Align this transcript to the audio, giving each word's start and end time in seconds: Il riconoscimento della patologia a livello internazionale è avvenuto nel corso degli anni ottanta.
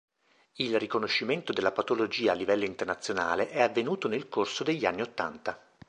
Il 0.53 0.79
riconoscimento 0.79 1.53
della 1.53 1.71
patologia 1.71 2.31
a 2.31 2.33
livello 2.33 2.63
internazionale 2.65 3.49
è 3.51 3.61
avvenuto 3.61 4.07
nel 4.07 4.29
corso 4.29 4.63
degli 4.63 4.83
anni 4.83 5.01
ottanta. 5.03 5.61